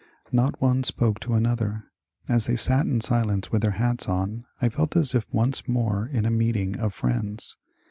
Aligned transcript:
Not 0.31 0.59
one 0.59 0.83
spoke 0.83 1.19
to 1.19 1.35
another. 1.35 1.83
As 2.27 2.47
they 2.47 2.55
sat 2.55 2.87
in 2.87 3.01
silence 3.01 3.51
with 3.51 3.61
their 3.61 3.69
hats 3.77 4.09
on 4.09 4.47
I 4.59 4.67
felt 4.69 4.95
as 4.95 5.13
if 5.13 5.31
once 5.31 5.67
more 5.67 6.07
in 6.07 6.25
a 6.25 6.31
meeting 6.31 6.75
of 6.79 6.91
Friends. 6.95 7.55